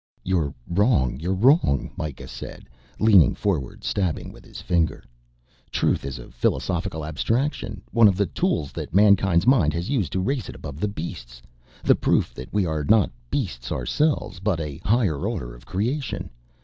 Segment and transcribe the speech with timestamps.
[0.23, 2.63] "You're wrong, you're wrong," Mikah said,
[2.97, 5.03] leaning forward, stabbing with his finger.
[5.69, 10.19] "Truth is a philosophical abstraction, one of the tools that mankind's mind has used to
[10.19, 11.39] raise it above the beasts
[11.83, 16.31] the proof that we are not beasts ourselves, but a higher order of creation.